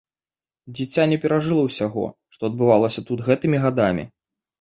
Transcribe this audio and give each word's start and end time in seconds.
Дзіця 0.77 1.03
не 1.11 1.17
перажыла 1.25 1.65
ўсяго, 1.65 2.05
што 2.37 2.41
адбывалася 2.49 3.05
тут 3.11 3.19
гэтымі 3.29 3.61
гадамі. 3.67 4.07